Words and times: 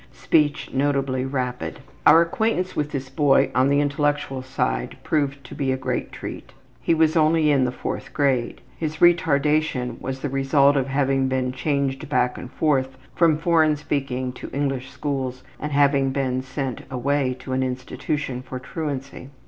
Speech 0.13 0.71
notably 0.73 1.25
rapid. 1.25 1.79
Our 2.07 2.23
acquaintance 2.23 2.75
with 2.75 2.91
this 2.91 3.07
boy 3.07 3.51
on 3.53 3.67
the 3.69 3.79
intellectual 3.81 4.41
side 4.41 4.97
proved 5.03 5.43
to 5.43 5.53
be 5.53 5.71
a 5.71 5.77
great 5.77 6.11
treat. 6.11 6.53
He 6.81 6.95
was 6.95 7.15
only 7.15 7.51
in 7.51 7.65
the 7.65 7.71
4th 7.71 8.11
grade. 8.11 8.61
His 8.75 8.95
retardation 8.97 10.01
was 10.01 10.21
the 10.21 10.27
result 10.29 10.75
of 10.75 10.87
having 10.87 11.27
been 11.27 11.51
changed 11.51 12.09
back 12.09 12.35
and 12.39 12.51
forth 12.51 12.97
from 13.13 13.37
foreign 13.37 13.75
speaking 13.75 14.33
to 14.33 14.49
English 14.49 14.89
schools 14.89 15.43
and 15.59 15.71
having 15.71 16.09
been 16.09 16.41
sent 16.41 16.81
away 16.89 17.35
to 17.37 17.53
an 17.53 17.61
institution 17.61 18.41
for 18.41 18.57
truancy. 18.57 19.29